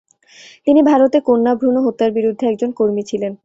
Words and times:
তিনি 0.67 0.81
ভারতে 0.89 1.17
কন্যা 1.27 1.53
ভ্রূণ 1.57 1.75
হত্যার 1.85 2.11
বিরুদ্ধে 2.17 2.43
একজন 2.47 2.69
কর্মী 2.79 3.03
ছিলেন। 3.09 3.31